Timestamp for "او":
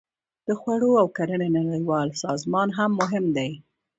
1.01-1.07